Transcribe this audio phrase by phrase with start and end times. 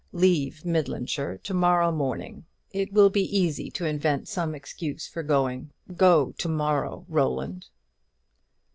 [0.13, 2.43] Leave Midlandshire to morrow morning.
[2.71, 5.69] It will be easy to invent some excuse for going.
[5.95, 7.67] Go to morrow, Roland."